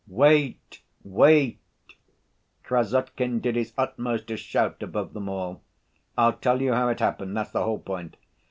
[0.07, 1.59] "Wait, wait,"
[2.63, 5.61] Krassotkin did his utmost to shout above them all.
[6.17, 8.17] "I'll tell you how it happened, that's the whole point.